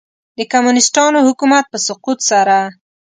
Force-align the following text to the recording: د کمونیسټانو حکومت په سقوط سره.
د 0.37 0.39
کمونیسټانو 0.51 1.19
حکومت 1.27 1.65
په 1.71 1.77
سقوط 1.87 2.19
سره. 2.29 2.57